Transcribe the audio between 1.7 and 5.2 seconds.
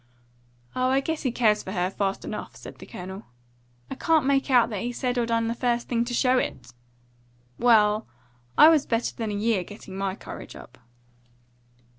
her, fast enough," said the Colonel. "I can't make out that he's said